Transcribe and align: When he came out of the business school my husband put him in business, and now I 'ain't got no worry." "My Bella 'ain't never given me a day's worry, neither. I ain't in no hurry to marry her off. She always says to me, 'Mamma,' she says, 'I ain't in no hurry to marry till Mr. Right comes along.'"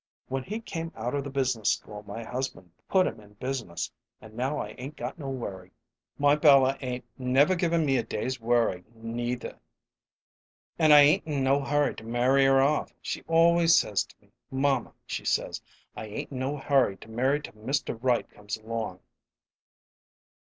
When 0.29 0.41
he 0.41 0.59
came 0.59 0.91
out 0.95 1.13
of 1.13 1.23
the 1.23 1.29
business 1.29 1.73
school 1.73 2.01
my 2.07 2.23
husband 2.23 2.71
put 2.89 3.05
him 3.05 3.19
in 3.19 3.33
business, 3.33 3.91
and 4.19 4.33
now 4.33 4.57
I 4.57 4.69
'ain't 4.79 4.95
got 4.95 5.19
no 5.19 5.29
worry." 5.29 5.73
"My 6.17 6.35
Bella 6.35 6.75
'ain't 6.81 7.05
never 7.19 7.53
given 7.53 7.85
me 7.85 7.97
a 7.97 8.03
day's 8.03 8.39
worry, 8.41 8.83
neither. 8.95 9.59
I 10.79 10.85
ain't 10.89 11.27
in 11.27 11.43
no 11.43 11.61
hurry 11.63 11.93
to 11.97 12.03
marry 12.03 12.45
her 12.45 12.59
off. 12.63 12.91
She 12.99 13.21
always 13.27 13.75
says 13.77 14.03
to 14.05 14.15
me, 14.19 14.31
'Mamma,' 14.49 14.95
she 15.05 15.23
says, 15.23 15.61
'I 15.95 16.05
ain't 16.07 16.31
in 16.31 16.39
no 16.39 16.57
hurry 16.57 16.97
to 16.97 17.07
marry 17.07 17.39
till 17.39 17.53
Mr. 17.53 17.95
Right 18.01 18.27
comes 18.27 18.57
along.'" 18.57 19.01